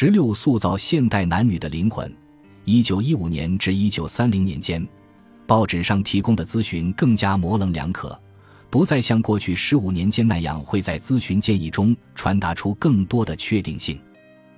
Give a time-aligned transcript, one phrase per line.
[0.00, 2.10] 十六塑造现代男女的灵魂。
[2.64, 4.88] 一九一五年至一九三零年间，
[5.46, 8.18] 报纸上提供的咨询更加模棱两可，
[8.70, 14.00] 不再像过去十五年间那样会在咨询建议中传达出更多的确定性。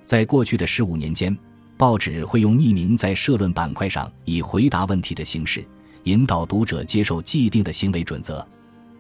[0.05, 1.37] 在过去的十五年间，
[1.77, 5.67] 报纸会用匿名在社论板块上以回答问题的形式，
[6.05, 8.47] 引导读者接受既定的行为准则。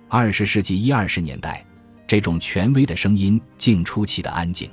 [0.09, 1.65] 二十世纪一二十年代，
[2.05, 4.69] 这种权威的声音竟出奇的安静。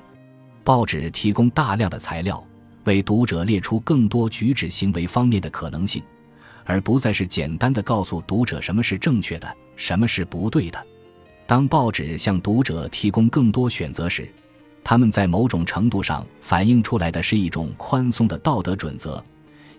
[0.69, 2.45] 报纸提供大量的材料，
[2.83, 6.03] 为读者列出更多举止行为方面的可能性，
[6.63, 10.79] 而不再是简单的告诉读者什么是正确的，什么是不对的。
[11.47, 14.31] 当报纸向读者提供更多选择时，
[14.83, 19.25] 他们在某种程度上反映出来的是一种宽松的道德准则，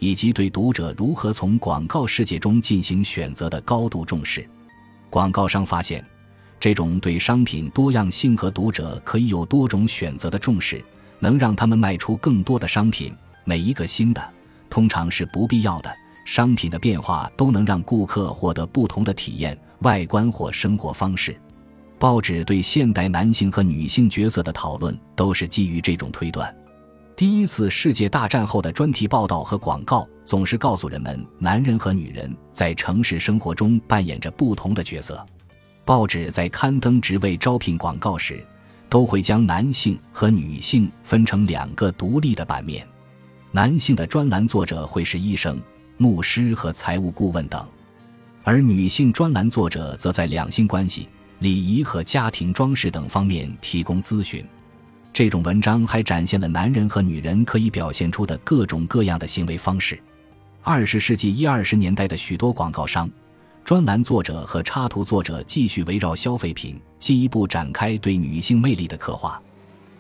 [0.01, 4.45] 以及对读者如何从广告世界中进行选择的高度重视。
[5.09, 6.05] 广告商发现。
[6.61, 10.85] 这种对商品多样性和读者可以有多种选择的重视，
[11.19, 13.11] 能让他们卖出更多的商品。
[13.45, 14.23] 每一个新的，
[14.69, 15.91] 通常是不必要的
[16.27, 21.35] 商品的变化，都能让顾客获得不同的体验、外观或生活方式。
[21.99, 26.55] 报纸对现代男性和女性角色的讨论都是基于这种推断。
[27.17, 35.27] 第一次世界大战后的专题报道和广告总是告诉人们，男人和女人在城市生活中扮演着不同的角色。
[35.91, 38.47] 报纸在刊登职位招聘广告时，
[38.89, 42.87] 都会将男性和女性分成两个独立的版面。
[43.51, 45.61] 男性的专栏作者会是医生、
[45.97, 47.67] 牧师和财务顾问等，
[48.45, 51.09] 而女性专栏作者则在两性关系、
[51.41, 54.47] 礼仪和家庭装饰等方面提供咨询。
[55.13, 60.01] 这种文章还展现了男人和女人可以表现出的各种各样的行为方式。
[60.63, 63.11] 二十世纪一二十年代的许多广告商。
[63.65, 69.41] 专栏作者和插图作者继续围绕消费品进一步展开对女性魅力的刻画。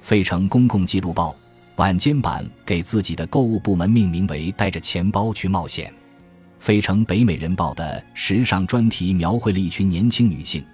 [0.02, 1.36] 费城公共记录报
[1.76, 5.92] 晚间版给自己的购物部门命名为“带着钱包去冒险”。
[6.58, 10.64] 费城北美人报的时尚专题描绘了一群年轻女性，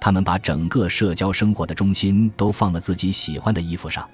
[0.00, 4.08] 她们把整个社交生活的中心都放了自己喜欢的衣服上。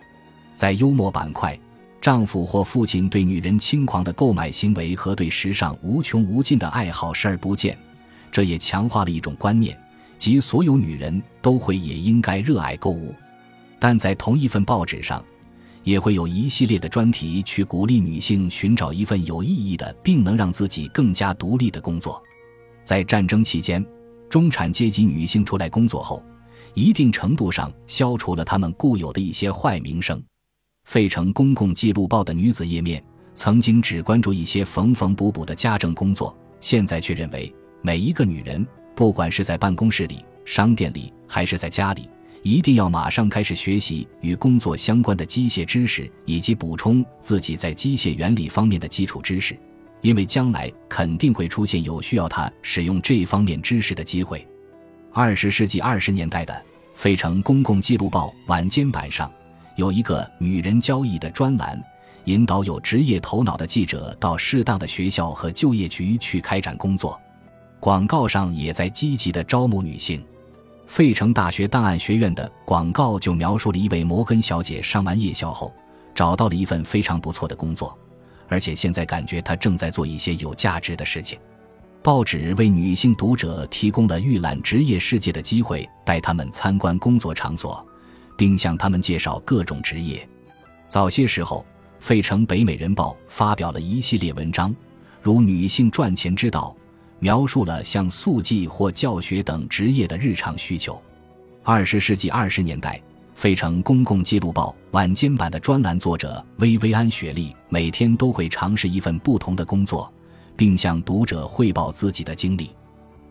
[0.54, 1.56] 在幽默板块，
[2.00, 7.78] 丈夫或父亲对女人轻狂的购买行为和对时尚无穷无尽的爱好视而不见。
[8.32, 9.78] 这也强化了一种观念，
[10.18, 13.14] 即所有女人都会也应该热爱购物。
[13.78, 15.22] 但在同一份报纸上，
[15.84, 22.22] 也会有一系列的专题去鼓励女性寻找一份有意义的，并能让自己更加独立的工作。
[22.84, 23.84] 在战争期间，
[24.30, 26.22] 中产阶级女性出来工作后，
[26.74, 30.22] 一定程度上消除了她们固有的一些坏名声。
[30.84, 33.04] 费城公共记录报的女子页面
[33.34, 37.52] 曾经只关注一些缝缝补补的家政工作，现在却认为。
[37.84, 42.08] 每一个女人，不管是在办公室里、商店里，还是在家里，
[42.44, 49.58] 一定要马上开始学习与工作相关的机械知识，以及补充自己在机械原理方面的基础知识，
[50.00, 54.46] 因为将来肯定会出现有需要她使用这方面知识的机会。
[55.12, 56.54] 二十世纪二十年代的
[56.94, 59.28] 《费城公共记录报》晚间版上
[59.74, 61.82] 有一个“女人交易”的专栏，
[62.26, 67.20] 引导有职业头脑的记者到适当的学校和就业局去开展工作。
[67.82, 70.24] 广告上也在积极的招募女性。
[70.86, 75.74] 费城大学档案学院的广告就描述了一位摩根小姐上完夜校后，
[76.14, 77.98] 找到了一份非常不错的工作，
[78.46, 81.36] 而且现在感觉她正在做一些有价值的事情。
[82.04, 87.84] 报纸为女性读者提供了预览职业世界的机会，带他们参观工作场所，
[88.38, 90.24] 并向他们介绍各种职业。
[90.86, 91.66] 早些时候，
[91.98, 94.72] 费城北美人报发表了一系列文章，
[95.20, 96.72] 如《女性赚钱之道》。
[97.22, 101.00] 描述了像速记或教学等职业的日常需求。
[101.62, 103.00] 二十世纪二十年代，
[103.36, 110.12] 费城公共记录报晚间版的专栏作者薇薇安·雪莉每天都会尝试一份不同的工作，
[110.56, 112.70] 并向读者汇报自己的经历。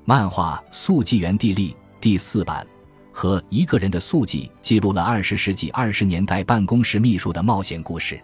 [0.06, 2.66] 漫画《速记员地利》第四版
[3.12, 8.18] 和一个人的速记记录了二十世纪二十年代办公室秘书的冒险故事。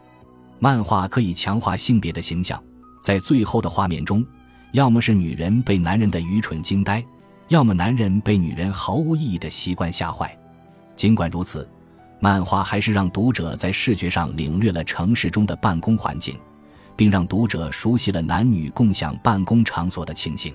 [0.60, 2.58] 漫画可以强化性别的形象，
[3.02, 4.26] 在最后的画面中。
[4.72, 7.04] 要么是女人被男人的愚蠢惊呆，
[7.48, 10.38] 要么男人被女人毫无意义的习惯吓坏。
[10.96, 11.68] 尽管如此，
[12.20, 16.36] 漫画还是让读者在视觉上领略了城市中的办公环境，
[16.96, 20.54] 并让读者熟悉了男女共享办公场所的情形。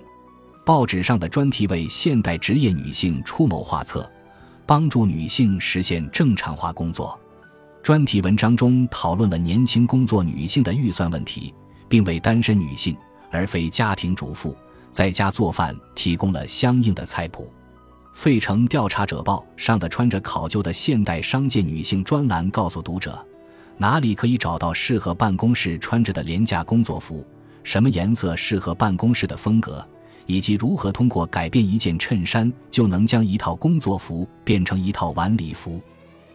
[0.65, 4.09] 报纸上的专题为现代职业女性出谋划策，
[4.67, 7.19] 帮助女性实现正常化工作。
[7.83, 11.53] 专题文章中讨论了年轻工作女性的预算问题，
[11.89, 12.97] 并为单身女性。
[13.33, 14.57] 而非家庭主妇
[14.93, 17.53] 在家做饭提供了相应的菜谱。
[18.13, 23.19] 费城调查者报上的穿着考究的现代商界女性专栏告诉读者，
[23.79, 27.27] 哪里可以找到适合办公室穿着的廉价工作服？
[27.65, 29.85] 什么颜色适合办公室的风格？
[30.27, 35.81] 以及如何通过改变一件衬衫就能将一套工作服变成一套晚礼服？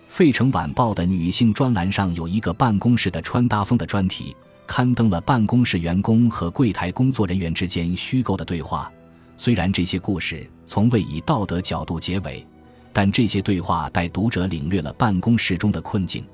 [0.08, 4.36] 费城晚报的女性专栏上有一个办公室的穿搭风的专题，
[4.68, 8.92] 刊登了办公室员工和柜台工作人员之间虚构的对话。
[9.38, 12.46] 虽然这些故事从未以道德角度结尾，
[12.92, 16.26] 但这些对话带读者领略了办公室中的困境，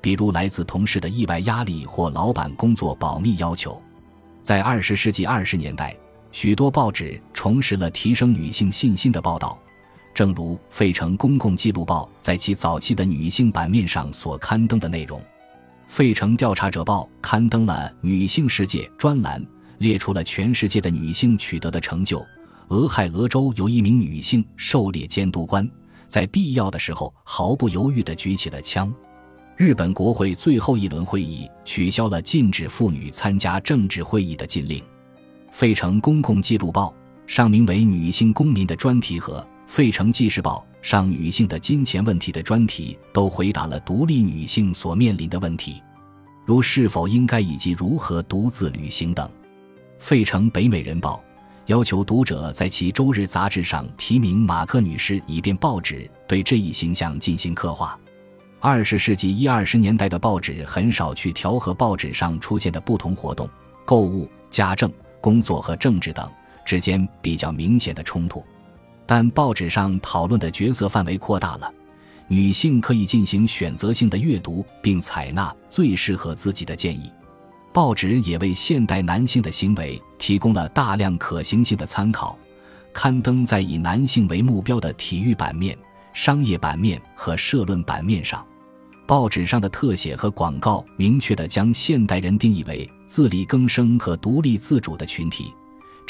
[0.00, 3.80] 比如来自同事的意外压力或老板工作保密要求。
[4.42, 5.96] 在二十世纪二十年代，
[6.32, 9.58] 许多报纸重拾了提升女性信心的报道，
[10.14, 15.18] 正如《费城公共记录报》在其早期的女性版面上所刊登的内容。
[15.90, 19.44] 《费城调查者报》刊登了“女性世界”专栏，
[19.78, 22.24] 列出了全世界的女性取得的成就。
[22.68, 25.68] 俄亥俄州有一名女性狩猎监督官，
[26.06, 28.94] 在必要的时候毫不犹豫地举起了枪。
[29.56, 34.78] 日本国会最后一轮会议取消了禁止妇女参加政治会议的禁令。
[35.50, 36.94] 《费城公共记录报》
[37.32, 45.82] 上名为“女性公民”的专题和《费城纪事报》上女性的金钱问题的专题都回答了独立女性所面临的问题，
[46.44, 49.26] 如是否应该以及如何独自旅行等。
[49.98, 51.22] 《费城北美人报》。
[51.66, 57.96] 要求读者在其周日杂志上提名马克女士，以便报纸对这一形象进行刻画。
[58.58, 63.48] 二十世纪一二十年代的报纸很少去调和报纸上出现的不同活动、
[63.84, 66.28] 购物、家政、工作和政治等
[66.64, 68.44] 之间比较明显的冲突，
[69.10, 71.68] 但报纸上讨论的角色范围扩大了，
[72.28, 77.10] 女性可以进行选择性的阅读，并采纳最适合自己的建议。
[77.72, 82.38] 报纸也为现代男性的行为提供了大量可行性的参考，
[82.92, 85.76] 刊登在以男性为目标的体育版面、
[86.12, 88.46] 商业版面和社论版面上。
[89.08, 95.52] 报纸上的特写和广告明确地将现代人定义为自力更生和独立自主的群体，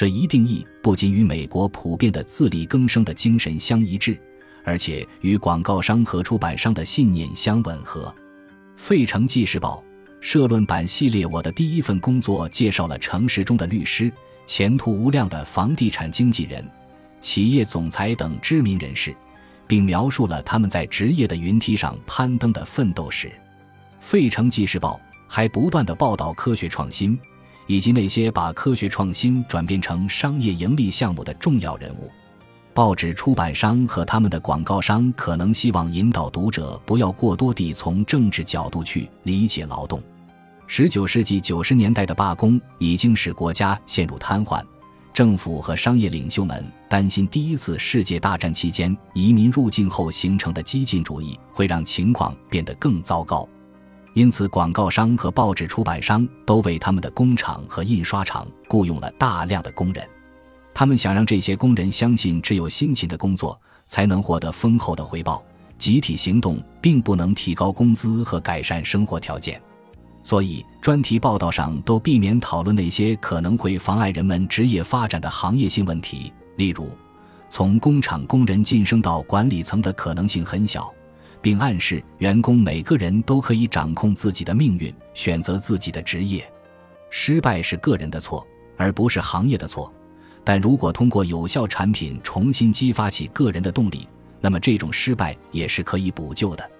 [0.01, 4.19] 这一定义不仅与美国普遍的自力更生的精神相一致，
[4.65, 8.05] 而且与广告商和出版商的信念相吻合。
[8.79, 9.85] 《费城纪事报》。
[10.23, 14.11] 社论版系列，我的第一份工作介绍了城市中的律师、
[14.47, 16.67] 前途无量的房地产经纪人、
[17.21, 19.15] 企业总裁等知名人士，
[19.67, 23.31] 并描述了他们在职业的云梯上攀登的奋斗史。
[24.01, 24.99] 费城纪事报
[25.29, 27.19] 还不断地报道科学创新，
[27.71, 32.11] 以及那些把科学创新转变成商业盈利项目的重要人物。
[32.75, 40.03] 报纸出版商和他们的广告商可能希望引导读者不要过多地从政治角度去理解劳动。
[40.67, 44.61] 十九世纪九十年代的罢工已经使国家陷入瘫痪，
[45.13, 53.49] 政府和商业领袖们担心第一次世界大战期间移民入境后形成的激进主义会让情况变得更糟糕，
[54.15, 60.09] 因此广告商和报纸出版商都为他们的工厂和印刷厂雇佣了大量的工人。
[60.75, 65.43] 他们想让这些工人相信，只有辛勤的工作才能获得丰厚的回报。
[65.79, 69.59] 集体行动并不能提高工资和改善生活条件，
[70.23, 76.91] 所以专题报道上都避免讨论那些可能会妨碍人们职业发展的行业性问题，例如，
[77.49, 80.93] 从工厂工人晋升到管理层的可能性很小，
[81.43, 86.51] 并暗示员工每个人都可以掌控自己的命运，选择自己的职业。
[87.11, 89.93] 失败是个人的错，而不是行业的错。
[90.45, 94.09] 但如果通过有效产品重新激发起个人的动力，
[94.41, 96.71] 那么这种失败也是可以补救的。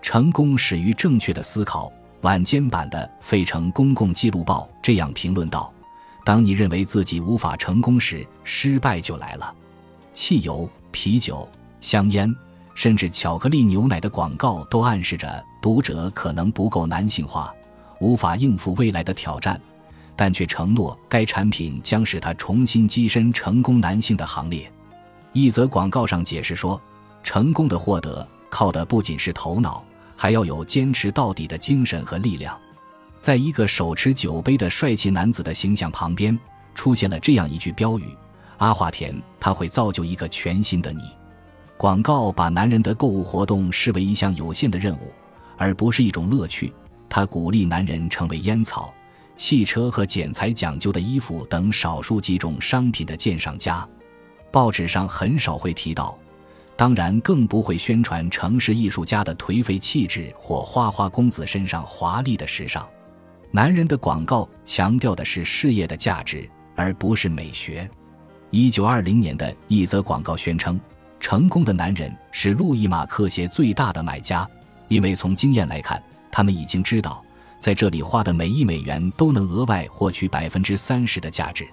[0.00, 1.92] 成功始于正确的思考。
[2.22, 5.74] 晚间版的《费城公共记录报》这样评论道
[6.24, 9.52] ：“当你认为自己无法成功时，失败就来了。
[10.12, 11.48] 汽油、啤酒、
[11.80, 12.32] 香烟，
[12.74, 17.54] 甚至巧克力牛奶的广告都暗示着读者可能不够男性化，
[18.00, 19.60] 无法应付未来的挑战。”
[20.14, 24.70] 但却承诺该产品将使他重新跻身成功男性的行列。
[25.32, 26.80] 一则广告上解释说，
[27.22, 29.82] 成功的获得靠的不仅是头脑，
[30.14, 32.56] 还要有坚持到底的精神和力量。
[33.20, 36.38] 在一个手持酒杯的帅气男子的形象旁边，
[36.74, 38.04] 出现了这样一句标语
[38.58, 41.00] ：“阿华田，他会造就一个全新的你。”
[41.82, 45.12] 广告把男人的购物活动视为一项有限的任务，
[45.56, 46.72] 而不是一种乐趣。
[47.08, 48.94] 他鼓励男人成为烟草。
[49.34, 53.84] 汽车和剪裁讲究的衣服等少数几种商品的鉴赏家，
[54.52, 56.16] 报纸上很少会提到，
[56.76, 62.88] 当然更不会宣传城市艺术家的颓废气质或花花公子身上华丽的时尚。
[63.50, 67.90] 男人的广告强调的是事业的价值，而不是美学。
[68.50, 70.78] 一九二零年的一则广告宣称，
[71.22, 74.46] 成功的男人是路易马克鞋最大的买家，
[74.88, 76.02] 因为从经验来看。
[76.32, 77.22] 他们已经知道，
[77.60, 81.64] 在这里花的每一美元都能额外获取百分之三十的价值。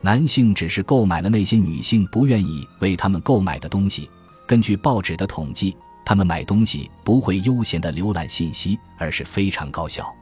[0.00, 4.10] 男性只是购买了那些女性不愿意为他们购买的东西。
[4.44, 10.12] 根据报纸的统计，他们买东西不会悠闲地浏览信息，而是非常高效。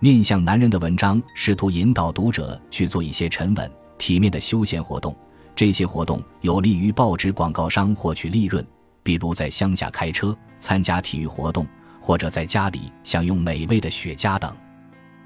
[0.00, 5.14] 面向男人的文章试图引导读者去做一些沉稳、体面的休闲活动，
[5.56, 8.64] 这些活动有利于报纸广告商获取利润，
[9.02, 11.66] 比如在乡下开车、参加体育活动，
[11.98, 14.54] 或者在家里享用美味的雪茄等。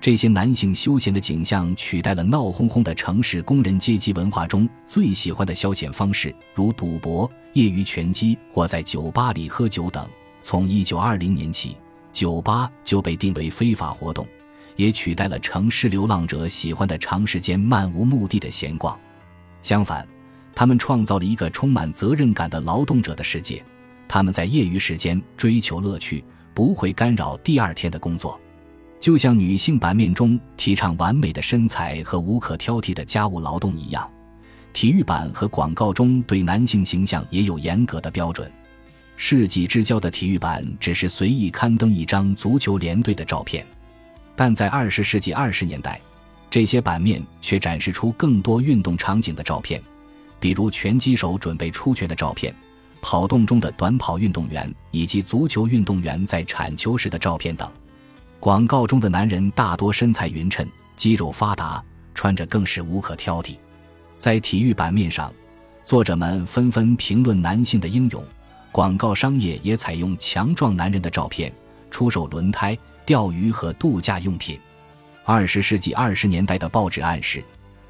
[0.01, 10.09] 这些男性休闲的景象取代了闹哄哄的城市工人阶级文化中最喜欢的消遣方式，如赌博、业余拳击或在酒吧里喝酒等。
[10.43, 11.77] 从1920年起，
[12.13, 14.25] 酒吧就被定为非法活动。
[14.77, 18.99] 也取代了城市流浪者喜欢的长时间漫无目的的闲逛。
[19.61, 20.09] 相反，
[20.55, 23.65] 他们创造了一个充满责任感的劳动者的世界。
[24.09, 28.39] 他们在业余时间追求乐趣，不会干扰第二天的工作。
[28.99, 34.11] 就像女性版面中提倡完美的身材和无可挑剔的家务劳动一样，
[34.73, 38.51] 体育版和广告中对男性形象也有严格的标准。
[39.17, 43.65] 世纪之交的体育版只是随意刊登一张足球联队的照片。
[44.37, 46.01] 但在二十世纪二十年代，
[46.51, 49.81] 这些版面却展示出更多运动场景的照片，
[50.41, 52.53] 比如拳击手准备出拳的照片、
[53.01, 57.71] 跑动中的短跑运动员以及足球运动员在铲球时的照片等。
[58.41, 60.67] 广告中的男人大多身材匀称、
[60.97, 61.81] 肌肉发达，
[62.15, 63.57] 穿着更是无可挑剔。
[64.19, 65.33] 在体育版面上，
[65.85, 68.25] 作者们纷纷评论男性的英勇，
[68.73, 71.53] 广告商业也采用强壮男人的照片
[71.91, 72.77] 出售轮胎。
[73.07, 74.57] 钓鱼和度假用品。
[75.25, 77.43] 二十世纪二十年代的报纸暗示，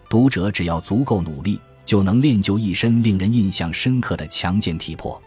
[0.09, 5.21] 读者只要足够努力，就能练就一身令人印象深刻的强健体魄。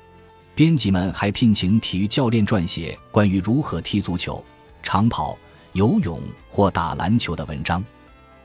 [0.55, 4.43] 编辑们还聘请体育教练撰写关于如何踢足球、
[4.81, 5.37] 长跑、
[5.71, 7.83] 游泳或打篮球的文章。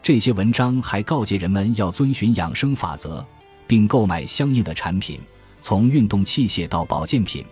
[0.02, 3.24] 这些文章还告诫人们要遵循养生法则，
[3.66, 5.20] 并购买相应的产品，
[5.60, 7.44] 从运动器械到保健品，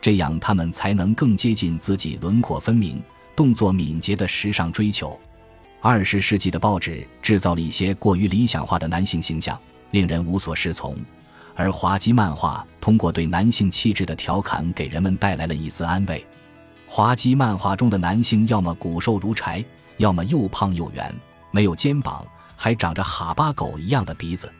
[0.00, 3.02] 这样他们才能更接近自己轮廓分明。
[3.36, 5.16] 动作敏捷的时尚追求，
[5.80, 9.56] 二十世纪的报纸制造了一些过于理想化的男性形象，
[9.90, 10.94] 令人无所适从；
[11.54, 16.24] 而滑稽漫画通过对男性气质的调侃，给人们带来了一丝安慰。
[16.86, 19.64] 滑稽漫画中的男性要么骨瘦如柴，
[19.98, 21.14] 要么又胖又圆，
[21.50, 22.26] 没有肩膀，
[22.56, 24.50] 还长着哈巴狗一样的鼻子。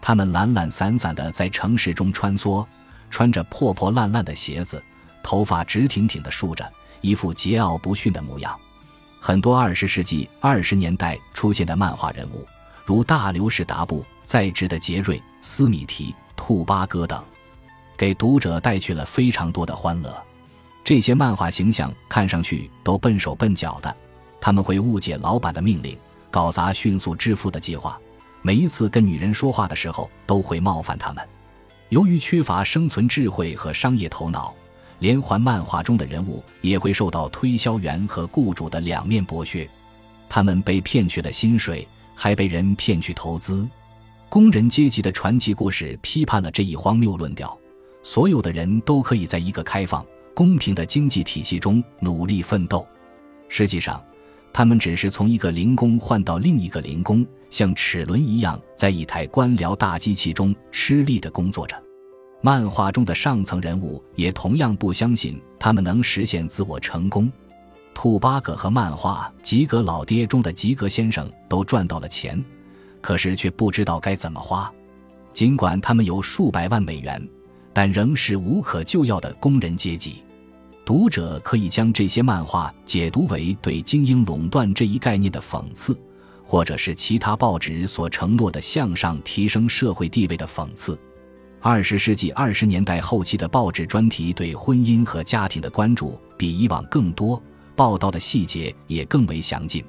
[0.00, 2.64] 他们懒懒散散地在城市中穿梭，
[3.10, 4.82] 穿着破破烂烂的鞋子，
[5.22, 6.66] 头发直挺挺地竖着。
[7.02, 8.56] 一副桀骜不驯的模样，
[9.20, 12.46] 很多二十世纪二十年代出现的漫画人物，
[12.84, 17.22] 如大流士达布、在职的杰瑞·斯米提、兔八哥等，
[17.96, 20.12] 给读者带去了非常多的欢乐。
[20.82, 23.96] 这些漫画形象看上去都笨手笨脚的，
[24.40, 25.96] 他们会误解老板的命令，
[26.28, 27.96] 搞砸迅速致富的计划。
[28.42, 31.24] 每一次跟女人说话的时候，都会冒犯他们。
[31.90, 34.52] 由于缺乏生存智慧和商业头脑。
[35.00, 39.68] 连环漫画中的人物也会受到推销员和雇主的两面剥削，
[40.26, 43.68] 他们被骗去了薪水，还被人骗去投资。
[44.36, 47.58] 工人阶级的传奇故事批判了这一荒谬论调：
[48.02, 52.86] 所有的人都可以在一个开放、公平的经济体系中努力奋斗。
[53.48, 54.04] 实际上，
[54.52, 61.82] 他们只是从一个零工换到另一个零工，像齿轮一样在一台官僚大机器中吃力地工作着。
[62.42, 67.32] 漫画中的上层人物也同样不相信他们能实现自我成功。
[67.94, 72.44] 兔八哥和漫画《吉格老爹》中的吉格先生都赚到了钱，
[73.06, 74.68] 可是却不知道该怎么花。
[75.32, 77.24] 尽管他们有数百万美元，
[77.72, 80.24] 但仍是无可救药的工人阶级。
[80.84, 85.96] 读者可以将这些漫画解读为对精英垄断这一概念的讽刺，
[86.44, 90.98] 或者是其他报纸所承诺的向上提升社会地位的讽刺。
[91.60, 97.40] 二十世纪二十年代后期的报纸专题对婚姻和家庭的关注比以往更多，
[97.76, 99.84] 报道的细节也更为详尽。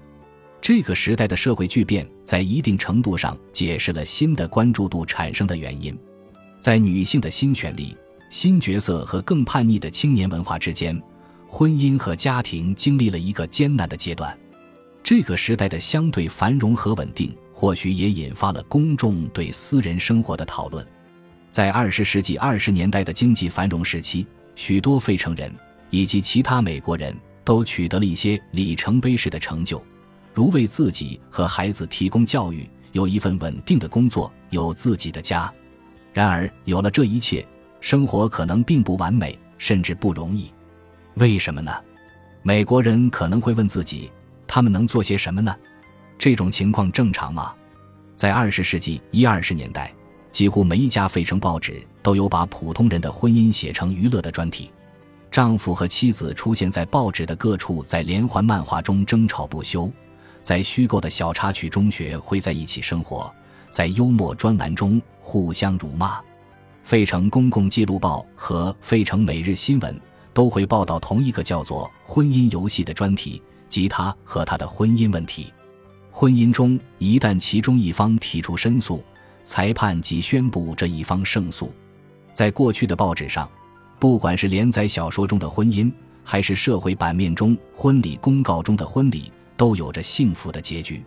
[0.62, 5.98] 这个时代的社会巨变在一定程度上解释了新的关注度产生的原因。
[6.60, 7.96] 在女性的新权利、
[8.30, 11.02] 新角色和更叛逆的青年文化之间，
[11.48, 14.38] 婚姻和家庭经历了一个艰难的阶段。
[15.02, 20.86] 这个时代的相对繁荣和稳定，或许也引发了公众对私人生活的讨论。
[21.50, 25.50] 在二十世纪二十年代的经济繁荣时期，许多费城人
[25.90, 29.82] 以及其他美国人都取得了一些里程碑式的成就，
[30.38, 35.52] 如为自己和孩子提供教育，有一份稳定的工作，有自己的家。
[36.14, 37.44] 然而，有了这一切，
[37.82, 40.52] 生活可能并不完美，甚至不容易。
[41.16, 41.74] 为什么呢？
[42.44, 44.12] 美国人可能会问自己：
[44.46, 45.56] 他们能做些什么呢？
[46.20, 47.52] 这种情况正常吗？
[48.16, 49.92] 在二十世纪一二十年代，
[50.32, 54.70] 几乎每一家费城报纸都有把普通人的婚姻写成娱乐的专题。
[55.32, 59.92] 丈夫和妻子出现在报纸的各处，在连环漫画中争吵不休，
[60.48, 63.30] 在虚构的小插曲中学会在一起生活，
[63.70, 66.22] 在幽默专栏中互相辱骂。
[66.84, 70.00] 费城公共记录报和费城每日新闻
[70.34, 75.52] 都会报道同一个叫做“婚姻游戏”的专题，即他和他的婚姻问题。
[76.12, 79.04] 婚姻中一旦其中一方提出申诉，
[79.44, 81.74] 裁判即宣布这一方胜诉。
[82.32, 83.50] 在过去的报纸上。
[84.00, 85.92] 不管是连载小说中的婚姻，
[86.24, 91.04] 还是社会版面中婚礼公告中的婚礼，都有着幸福的结局。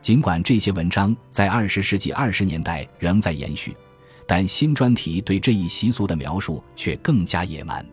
[0.00, 3.76] 尽管这些文章在二十世纪二十年代仍在延续，
[4.26, 7.86] 但新专题对这一习俗的描述却更加野蛮。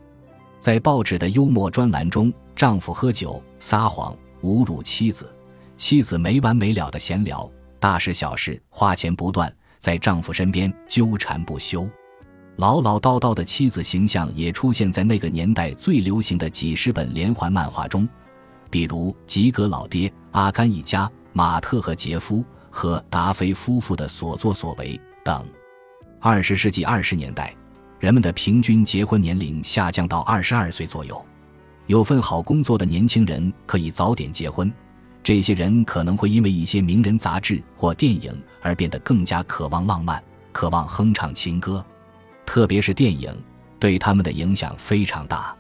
[0.59, 5.31] 在报纸的幽默专栏中，丈夫喝酒、撒谎、侮辱妻子，
[5.77, 11.87] 妻子没完没了的闲聊，大事小事花钱不断，在丈夫身边纠缠不休。
[12.57, 18.09] 唠唠叨叨的妻子形象也出现在那个年代最流行的几十本连环漫画中，
[18.69, 25.45] 比如吉格老爹、阿甘一家、马特和杰夫和达菲夫妇的所作所为等。
[26.19, 27.55] 二十世纪二十年代，
[27.99, 31.25] 人们的平均结婚年龄下降到二十二岁左右，
[31.87, 34.71] 有份好工作的年轻人可以早点结婚。
[35.21, 41.85] 这些人可能会因为一些名人杂志或电影而变得更加渴望浪漫，渴望哼唱情歌。
[42.45, 43.31] 特别是电影
[43.79, 45.55] 对他们的影响非常大。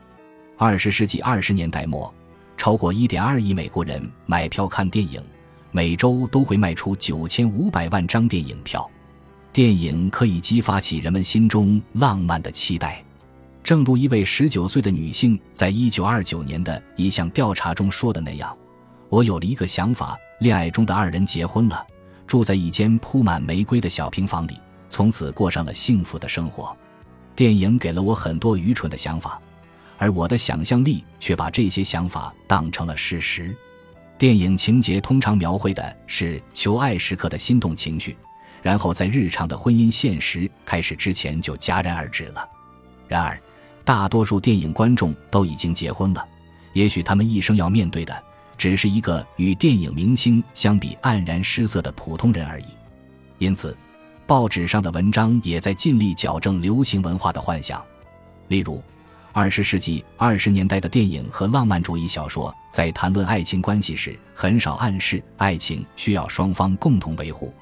[0.57, 2.13] 二十世纪二十年代末，
[2.59, 5.23] 超过一点二亿美国人买票看电影，
[5.71, 8.87] 每周都会卖出九千五百万张电影票。
[9.53, 13.01] 电影可以激发起人们心中浪漫的期待。
[13.63, 18.53] 正如一位十九岁的女性在一九二九年的一项调查中说的那样
[19.07, 21.87] ：“我有了一个想法，恋爱中的二人结婚了，
[22.27, 26.75] 住在一间铺满玫瑰的小平房里。”从此过上了幸福的生活。
[27.37, 29.39] 电影给了我很多愚蠢的想法，
[29.99, 33.55] 而我的想象力却把这些想法当成了事实。
[34.17, 38.17] 电影情节通常描绘的是求爱时刻的心动情绪，
[38.63, 42.49] 然后在日常的婚姻现实开始之前就戛然而止了。
[43.07, 43.39] 然而，
[43.85, 46.27] 大多数电影观众都已经结婚了，
[46.73, 48.23] 也许他们一生要面对的
[48.57, 52.65] 只是一个与电影明星相比黯然失色的普通人而已。
[53.37, 53.77] 因此。
[54.27, 57.83] 报纸上的文章也在尽力矫正流行文化的幻想，
[58.49, 58.79] 例如，
[59.39, 67.53] 二十世纪二十年代的电影和浪漫主义小说在谈论爱情关系时，很少暗示爱情需要双方共同维护，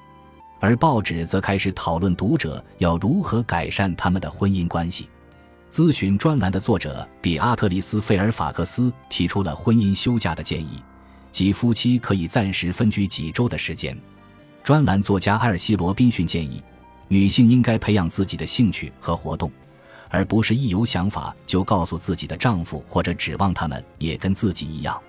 [0.59, 5.07] 而报纸则开始讨论读者要如何改善他们的婚姻关系。
[5.69, 10.81] 咨询专栏的作者比阿特里斯·费尔法克斯提出了婚姻休假的建议，
[11.31, 13.95] 即夫妻可以暂时分居几周的时间。
[14.63, 16.59] 专栏作家艾尔西·罗宾逊建议，
[17.07, 19.51] 女性应该培养自己的兴趣和活动，
[20.09, 24.99] 而不是一有想法就告诉自己的丈夫或者指望他们也跟自己一样。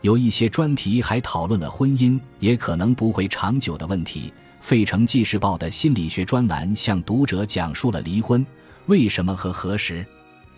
[0.00, 4.32] 有一些专题还讨论了婚姻也可能不会长久的问题。
[4.60, 8.44] 费城纪事报的心理学专栏向读者讲述了离婚
[8.86, 10.04] 为什么和何时。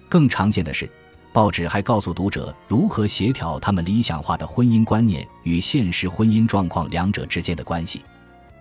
[0.08, 0.88] 更常见的是，
[1.32, 8.02] 报纸还告诉读者如何协调他们理想化的婚姻观念与现实婚姻状况两者之间的关系。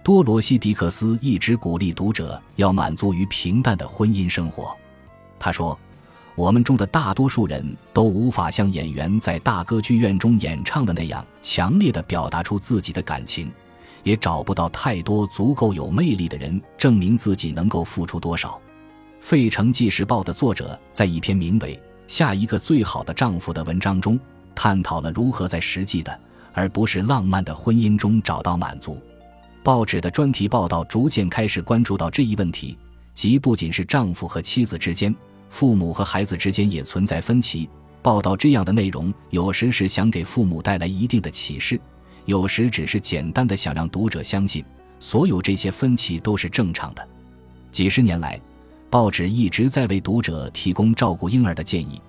[0.03, 4.75] 多罗西·迪克斯一直鼓励读者要满足于平淡的婚姻生活。
[5.39, 5.77] 他说
[6.35, 13.51] ：“我们中的大多数人都无法像演员在大歌剧院中演唱的那样强烈的表达出自己的感情，
[14.03, 18.59] 也找不到太多足够有魅力的人证明自己能够付出多少。”
[19.27, 21.75] 《费城纪事报》的作者在一篇名为
[22.07, 24.19] 《下一个最好的丈夫》的文章中，
[24.53, 26.19] 探讨了如何在实际的
[26.53, 28.99] 而不是浪漫的婚姻中找到满足。
[29.63, 32.77] 报纸的专题报道逐渐开始关注到这一问题，
[33.15, 35.15] 即不仅是丈夫和妻子之间，
[35.49, 37.67] 父母和孩子之间也存在分歧。
[38.01, 41.79] 报道这样的内容，有时是想给父母带来一定的启示，
[42.25, 44.63] 有时只是简单的想让读者相信，
[44.99, 47.07] 所有这些分歧都是正常的。
[47.71, 48.39] 几十年来，
[48.89, 51.99] 报纸一直在为读者提供照顾婴儿的建议，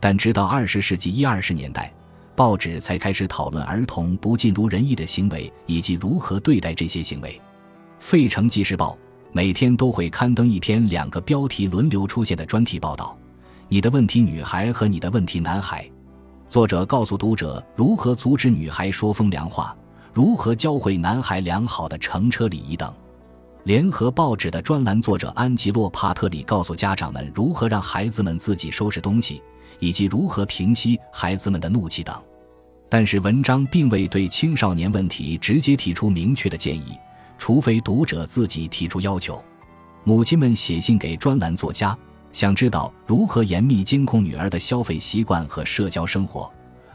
[0.00, 1.92] 但直到二十世纪一二十年代。
[2.34, 7.38] 报纸才开始讨论儿童不尽如人意的行为以及如何对待这些行为。
[7.98, 8.96] 费城纪事报
[9.32, 13.16] 每天都会刊登一篇两个标题轮流出现的专题报道
[13.68, 15.88] ：“你的问题女孩和你的问题男孩。”
[16.48, 19.74] 作者告诉读者如何阻止女孩说风凉话，
[20.12, 22.92] 如何教会男孩良好的乘车礼仪等。
[23.64, 29.40] 联合报纸的专栏作者安吉洛·帕特里告诉家长们如何让孩子们自己收拾东西。
[29.78, 32.14] 以及如何平息孩子们的怒气等。
[32.88, 36.96] 但是文章并未对青少年问题直接提出明确的建议，
[37.42, 39.42] 除非读者自己提出要求。
[40.04, 41.98] 母亲们写信给专栏作家，
[42.30, 46.48] 想知道如何严密监控女儿的消费习惯和社交生活；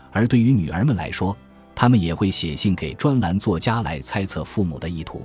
[0.09, 1.35] 而对于女儿们来说，
[1.75, 5.21] 他们也会写信给专栏作家来猜测父母的意图。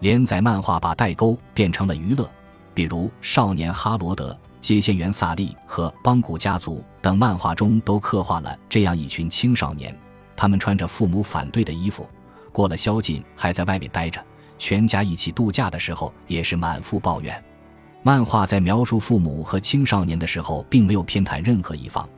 [0.00, 2.28] 连载漫画把代沟变成了娱乐，
[2.74, 9.96] 比如《少年哈罗德》《接线员萨利》和《邦古家族》等漫画中都刻画了这样一群青少年：
[10.34, 12.04] 他们穿着父母反对的衣服，
[12.50, 14.20] 过了宵禁还在外面待着。
[14.58, 17.42] 全家一起度假的时候，也是满腹抱怨。
[18.02, 22.08] 漫画在描述父母和青少年的时候，并没有偏袒任何一方，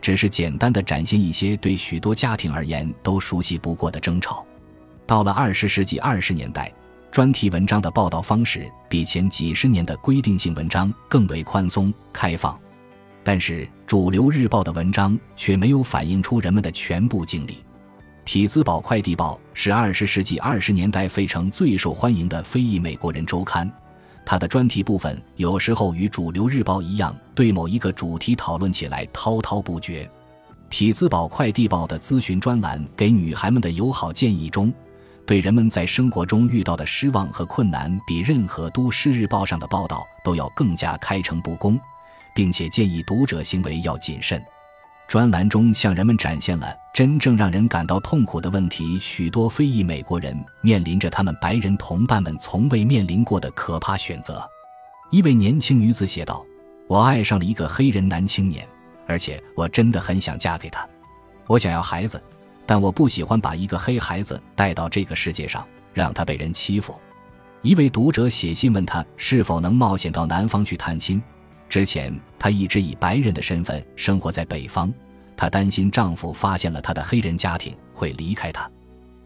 [0.00, 4.44] 只是简单的展现一些对许多家庭而言都熟悉不过的争吵。
[5.06, 6.72] 到了二十世纪二十年代，
[7.10, 12.58] 专题文章的报道方式比前几十年的规定性文章更为宽松开放，
[13.24, 17.58] 但是主流日报的文章却没有反映出人们的全部经历。
[18.24, 23.70] 匹兹堡快递报是二十世纪二十年代费城最受欢迎的非裔美国人周刊，
[24.24, 30.08] 它的专题部分有时候与主流日报一样，对某一个主题讨论起来滔滔不绝。
[30.68, 34.72] 匹兹堡快递报的咨询专栏给女孩们的友好建议中，
[35.26, 41.78] 对人们在生活中遇到的失望和困难，比任何都市日报上的报道都要更加开诚布公，
[42.34, 44.40] 并且建议读者行为要谨慎。
[45.12, 48.98] 专栏中向人们展现了真正让人感到痛苦的问题。
[48.98, 54.42] 许多非裔美国人面临着他们白人同伴们从未面临过的可怕选择。
[55.10, 56.42] 一位年轻女子写道
[56.88, 58.66] ：“我爱上了一个黑人男青年，
[59.06, 60.88] 而且我真的很想嫁给他。
[61.46, 62.18] 我想要孩子，
[62.64, 66.98] 但我不喜欢把一个黑孩子带到这个世界上，让他被人欺负。”
[67.60, 71.22] 一位读者写信问他是否能冒险到南方去探亲。
[71.72, 74.92] 之前，她一直以白人的身份生活在北方。
[75.34, 78.70] 她担心丈夫发现了她的黑人家庭会离开她。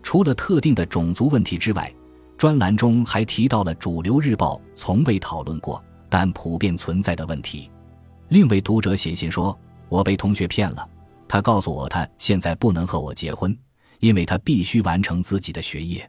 [0.01, 1.93] 除了特定的种族问题之外，
[2.39, 7.69] 专栏中还提到了主流日报从未讨论过但普遍存在的问题。
[8.29, 9.59] 另一位读者写信说
[9.91, 10.89] ：“我被同学骗了，
[11.27, 13.59] 他告诉我他现在不能和我结婚，
[13.99, 16.09] 因为他必须完成自己的学业。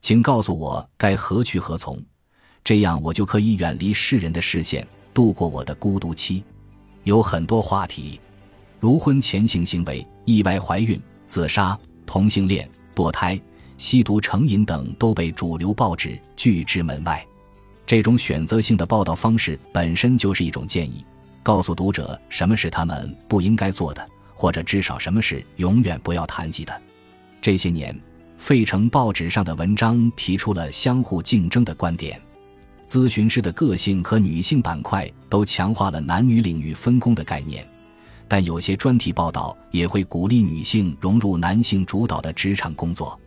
[0.00, 2.04] 请告诉我该何去何从，
[2.64, 4.84] 这样我就可以远离世人的视线。”
[5.18, 6.44] 度过我的孤独期，
[7.02, 8.20] 有很多话题，
[8.78, 11.76] 如婚前性行为、意外怀孕、自杀、
[12.06, 13.36] 同性恋、堕胎、
[13.78, 17.26] 吸毒成瘾等都被主流报纸拒之门外。
[17.84, 21.04] 这种选择性的报道方式本身就是一种建议，
[21.42, 26.80] 告诉读者什么是他们不应该做的，或者至少什么是永远不要谈及的。
[27.42, 27.92] 这些年，
[28.36, 32.20] 费城报纸上的文章提出了相互竞争的观点。
[32.88, 37.68] 咨询师的个性和女性板块都强化了男女领域分工的概念，
[38.26, 43.20] 但有些专题报道也会鼓励女性融入男性主导的职场工作。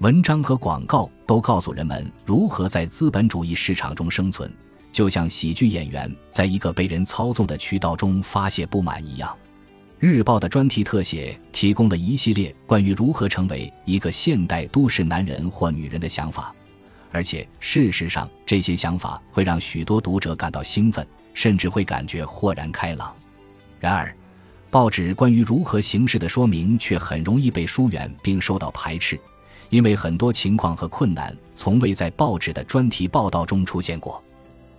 [0.00, 4.52] 文章和广告都告诉人们如何在资本主义市场中生存，
[4.92, 9.34] 就像喜剧演员在一个被人操纵的渠道中发泄不满一样。
[9.98, 16.54] 日报的专题特写提供了一系列关于如何成为一个现代都市男人或女人的想法。
[17.10, 23.14] 而且，事实上，这些想法会让许多读者感到兴奋，甚至会感觉豁然开朗。
[23.80, 24.14] 然而，
[24.70, 29.18] 报纸关于如何行事的说明却很容易被疏远并受到排斥，
[29.70, 34.22] 因为很多情况和困难从未在报纸的专题报道中出现过。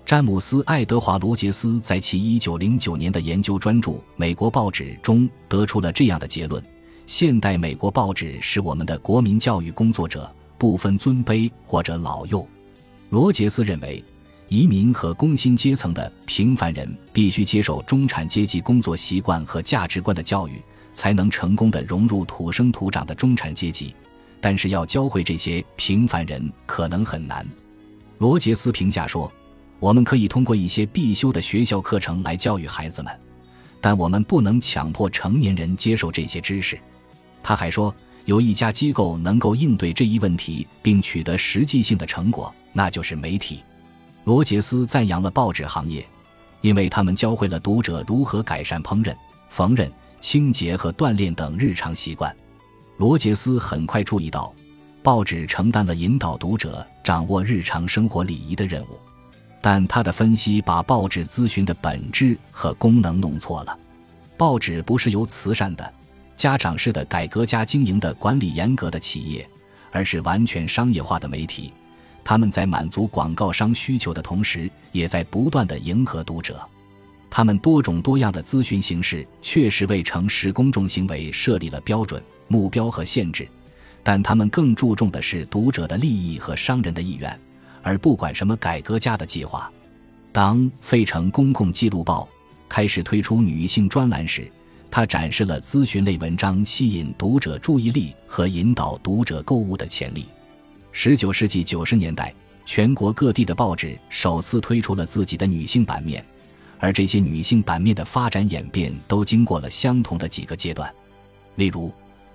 [0.06, 6.64] 詹姆斯·爱德华·罗杰斯在其1909年的研究专著《美国报纸》中得出了这样的结论：
[7.06, 10.32] 现代美国报纸是我们的国民教育工作者。
[10.60, 12.46] 不分尊卑或者老幼，
[13.12, 14.04] 罗杰斯认为，
[14.50, 23.96] 移民和工薪阶层的平凡人必须接受中产阶级工作习惯和价值观的教育，才能成功的融入土生土长的中产阶级。
[24.42, 27.48] 但是，要教会这些平凡人可能很难。
[28.18, 29.32] 罗杰斯评价说
[29.80, 33.18] ：“我们可以通过一些必修的学校课程来教育孩子们，
[33.80, 36.78] 但我们不能强迫成年人接受这些知识。”
[37.42, 37.96] 他还说。
[38.30, 43.64] 有一家机构能够应对这一问题并取得实际性的成果，那就是媒体。
[44.24, 46.06] 罗杰斯赞扬了报纸行业，
[46.62, 49.16] 因为他们教会了读者如何改善烹饪、
[49.50, 49.90] 缝纫、
[50.22, 52.32] 清洁和锻炼等日常习惯。
[52.98, 54.54] 罗杰斯很快注意到，
[55.02, 59.00] 报纸承担了引导读者掌握日常生活礼仪的任务，
[59.60, 63.76] 但他的分析把报纸咨询的本质和功能弄错了。
[64.38, 65.94] 报纸不是由慈善的。
[66.40, 69.46] 家长式的改革家经营的管理严格的企业，
[69.92, 71.74] 而是完全商业化的媒体。
[72.24, 76.66] 他们在满足广告商需求的同时，也在不断的迎合读者。
[77.30, 83.46] 他们多种多样的咨询形式确实为诚实公众行为设立了标准，目标和限制，
[84.02, 87.38] 但他们更注重的是读者的利益和商人的意愿，
[87.84, 89.70] 而不管什么改革家的计划。
[90.32, 92.24] 当《费城公共记录报》
[92.70, 94.50] 开始推出女性专栏时，
[94.92, 100.26] 它展示了咨询类文章吸引读者注意力和引导读者购物的潜力。
[100.92, 102.34] 十九世纪九十年代，
[102.66, 106.26] 全国各地的报纸首次推出了自己的女性版面，
[106.80, 110.92] 而这些女性版面的发展演变都经过了相同的几个阶段。
[111.56, 111.94] 例如，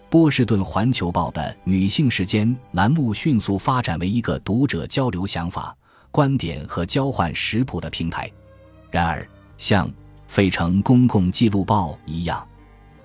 [0.08, 5.76] 波士顿环球报的女性时间栏目迅速发展为一个读者交流想法、
[6.12, 8.30] 观点和交换食谱的平台。
[8.92, 9.26] 然而，
[9.58, 9.90] 像
[10.34, 12.44] 费城公共记录报一样，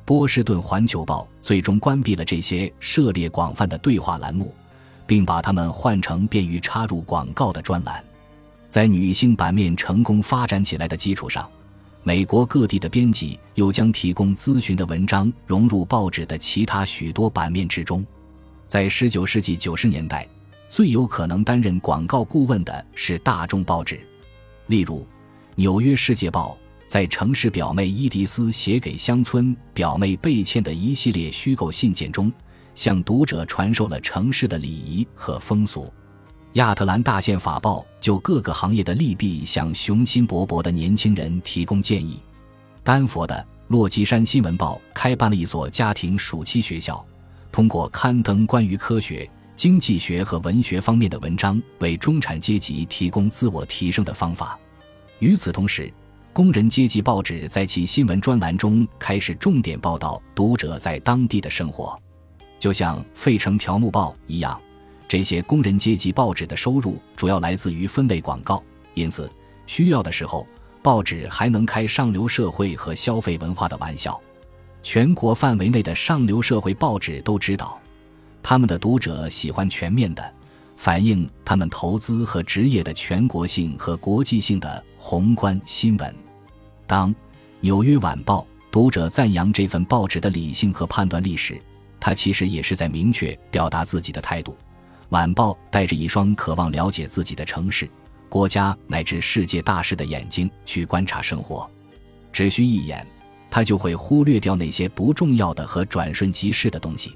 [0.04, 4.52] 波士顿环球报最终关闭了这些涉猎广泛的对话栏目，
[5.06, 8.04] 并把它们换成便于插入广告的专栏。
[8.68, 11.48] 在女性版面成功发展起来的基础上，
[12.02, 18.04] 美国各地的编辑又将提供咨询的文章融入报纸的其他许多版面之中。
[18.66, 20.28] 在19世纪90年代，
[20.68, 24.00] 最有可能担任广告顾问的是大众报纸，
[24.66, 25.02] 例如
[25.54, 26.58] 《纽约世界报》。
[26.90, 32.34] 在城市表妹伊迪丝写给乡村表妹贝茜的一系列虚构信件中，
[32.74, 35.94] 向读者传授了城市的礼仪和风俗。
[36.54, 42.20] 亚特兰大宪法报就各个行业的利弊向雄心勃勃的年轻人提供建议。
[42.84, 47.06] 丹佛的洛基山新闻报开办了一所家庭暑期学校，
[47.52, 54.58] 通过刊登关于科学、经济学和文学方面的文章，为中产阶级提供自我提升的方法。
[55.20, 55.94] 与此同时，
[56.40, 62.00] 工人阶级报纸在其新闻专栏中开始重点报道读者在当地的生活，
[62.58, 64.58] 就像《费城条目报》一样。
[65.06, 69.30] 这些工人阶级报纸的收入主要来自于分类广告，因此
[69.68, 70.48] 需要的时候，
[70.82, 74.18] 报纸还能开上流社会和消费文化的玩笑。
[74.82, 77.78] 全国范围内的上流社会报纸都知道，
[78.42, 80.34] 他们的读者喜欢全面的。
[80.78, 86.16] 反映他们投资和职业的全国性和国际性的宏观新闻。
[86.90, 87.14] 当
[87.60, 88.40] 《纽约晚报》
[88.72, 91.62] 读者赞扬这份报纸的理性和判断力时，
[92.00, 94.58] 他其实也是在明确表达自己的态度。
[95.10, 97.88] 晚报带着一双渴望了解自己的城市、
[98.28, 101.70] 国家乃至世界大事的眼睛去观察生活，
[102.34, 103.06] 只需一眼，
[103.52, 107.16] 他就会忽略掉那些不重要的和转瞬即逝的东西。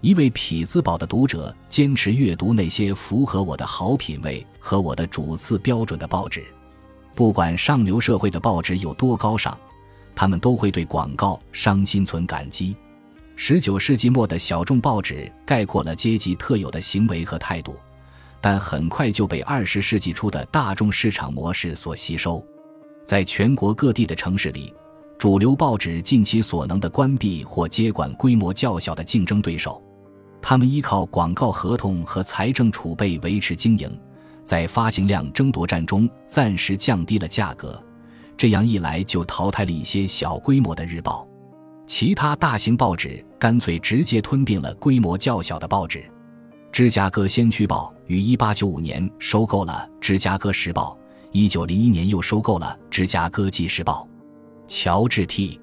[0.00, 6.44] 一位匹兹堡的读者坚持阅读那些符合我的好品味和我的主次标准的报纸，
[7.14, 9.56] 不管上流社会的报纸有多高尚，
[10.14, 12.76] 他们都会对广告伤心存感激。
[13.36, 17.76] 十九世纪末的小众报纸概括了阶级特有的行为和态度，
[18.40, 22.44] 但很快就被二十世纪初的大众市场模式所吸收。
[23.04, 24.72] 在全国各地的城市里，
[25.18, 29.82] 主流报纸尽其所能地关闭或接管规模较小的竞争对手。
[30.40, 33.90] 他们依靠广告合同和财政储备维持经营，
[34.44, 37.82] 在发行量争夺战中暂时降低了价格，
[38.36, 41.26] 这样一来就淘汰了一些小规模的日报。
[41.86, 46.04] 其他大型报纸干脆直接吞并了规模较小的报纸。
[46.70, 50.96] 芝加哥先驱报于1895年收购了芝加哥时报
[51.32, 54.06] ，1901年又收购了芝加哥纪事报。
[54.66, 55.58] 乔治 ·T·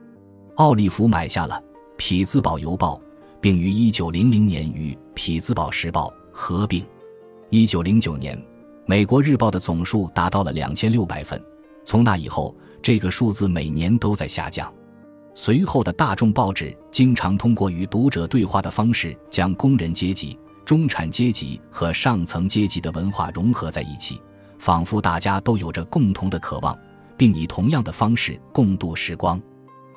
[0.56, 1.62] 奥利弗买下了
[1.98, 3.02] 匹兹堡邮报。
[3.41, 6.86] 并于1900年与《匹兹堡时报》合并。
[7.50, 8.38] 1909年，
[8.91, 11.41] 《美国日报》的总数达到了2600份。
[11.86, 14.69] 从那以后，这个数字每年都在下降。
[15.34, 24.21] 随后的大众报纸经常通过与读者对话的方式，将工人阶级、中产阶级和上层阶级的文化融合在一起，
[24.60, 26.77] 仿佛大家都有着共同的渴望，
[27.15, 29.41] 并以同样的方式共度时光。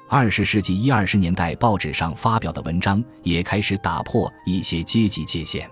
[0.09, 5.69] 二十世纪一二十年代，报纸上发表的文章也开始打破一些阶级界限。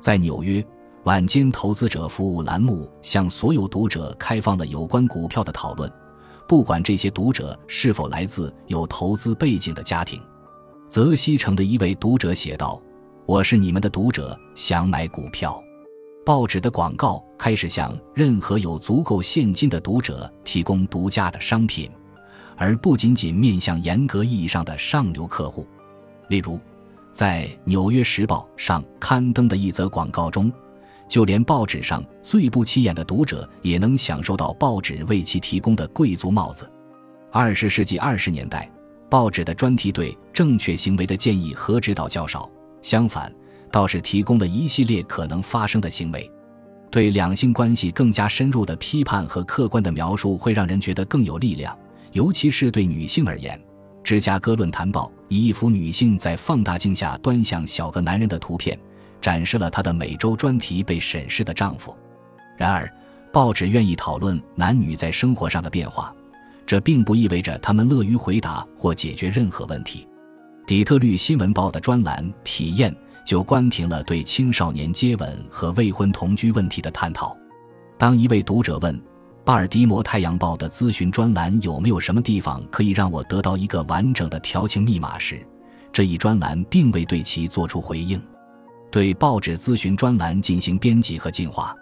[0.00, 0.64] 在纽约，
[1.06, 5.88] 晚间投资者服务栏目向所有读者开放了有关股票的讨论，
[6.48, 10.20] 不管这些读者是否来自有投资背景的家庭。
[10.88, 12.82] 泽西城的一位读者写道
[13.24, 15.62] ：“我是你们的读者，想买股票。”
[16.26, 21.88] 报纸的广告开始向任何有足够现金的读者提供独家的商品。
[22.56, 25.64] 而不仅仅面向严格意义上的上流客户，
[26.26, 26.58] 例如，
[27.12, 30.50] 在《纽约时报》上刊登的一则广告中，
[31.08, 36.70] 就连报纸上最不起眼的读者也能享受到报纸为其提供的贵族帽子。
[37.30, 38.70] 二十世纪二十年代，
[39.08, 42.50] 报纸的专题对正确行为的建议和指导较少，
[42.82, 43.32] 相反，
[43.70, 46.30] 倒是提供了一系列可能发生的行为。
[46.90, 51.76] 对两性关系更加深入的批判和客观的描述，会让人觉得更有力量。
[52.12, 53.60] 尤其是对女性而言，
[54.02, 58.78] 芝加哥论坛报以一幅女性在放大镜下端详小个男人的图片，
[59.26, 61.92] 展示了她的每周专题被审视的丈夫。
[62.56, 62.88] 然而，
[63.32, 66.14] 报纸愿意讨论男女在生活上的变化，
[66.64, 70.06] 这并不意味着他们乐于回答或解决任何问题。
[70.64, 77.36] 底特律新闻报的专栏体验就关停了对青少年接吻和未婚同居问题的探讨。
[77.98, 78.96] 当一位读者问
[79.44, 85.44] 巴尔的摩太阳报的咨询专栏有没有什么地方可以让我得到一个完整的调情密码时，
[85.92, 88.22] 这一专栏并未对其做出回应。
[88.90, 91.74] 对报纸咨询专栏进行编辑和进化，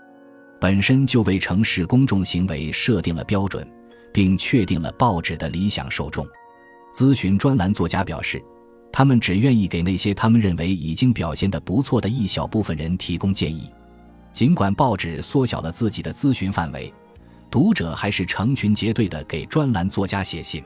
[0.61, 3.67] 本身就为城市公众行为设定了标准，
[4.13, 6.27] 并确定了报纸的理想受众。
[6.95, 8.43] 咨询专栏作家表示。
[8.97, 13.69] 他们只愿意给那些他们认为已经表现得不错的一小部分人提供建议，
[14.33, 16.95] 尽管报纸缩小了自己的咨询范围，
[17.51, 20.63] 读者还是成群结队地给专栏作家写信。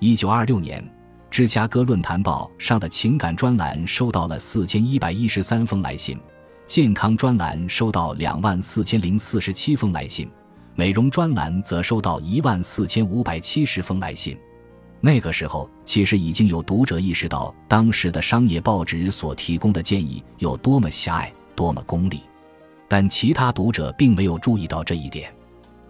[0.00, 0.84] 一九二六年，
[1.32, 6.20] 芝加哥论坛报上的情感专栏收到了四千一百一十三封来信，
[6.66, 10.30] 健康专栏收到两万四千零四十七封来信，
[10.74, 14.36] 美容专栏则收到一万四千五百七十封来信。
[15.00, 22.20] 那个时候，其实已经有读者意识到当时的商业报纸所提供的建议有多么狭隘、多么功利，
[22.86, 25.34] 但其他读者并没有注意到这一点，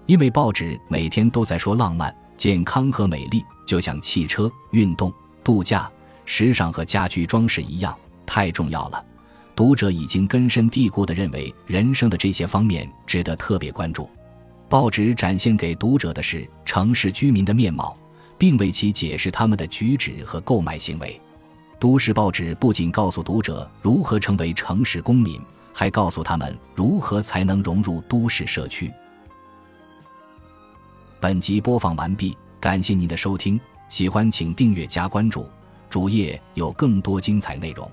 [0.07, 5.13] 因为报纸每天都在说浪漫、健康和美丽，就像汽车、运动、
[5.45, 5.91] 度假、
[6.25, 9.05] 时尚和家居装饰一样，太重要了。
[9.55, 14.09] 读者已经根深蒂固地认为，人生的这些方面值得特别关注。
[14.69, 17.97] 报纸展现给读者的是城市居民的面貌。
[18.43, 21.21] 并为其解释他们的举止和购买行为。
[21.79, 25.41] 都市报纸不仅告诉读者如何成为城市公民，
[25.73, 28.93] 还告诉他们如何才能融入都市社区。
[31.21, 33.61] 本集播放完毕，感谢您的收听，
[33.93, 35.47] 喜欢请订阅加关注，
[35.91, 37.87] 主页有更多精彩内容。